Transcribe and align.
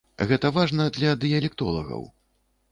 Гэта 0.29 0.51
важна 0.55 0.87
для 0.97 1.13
дыялектолагаў. 1.25 2.11